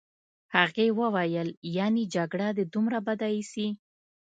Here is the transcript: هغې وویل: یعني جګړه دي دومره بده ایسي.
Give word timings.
هغې 0.55 0.87
وویل: 0.99 1.49
یعني 1.77 2.03
جګړه 2.15 2.47
دي 2.57 2.63
دومره 2.73 2.97
بده 3.07 3.27
ایسي. 3.35 3.67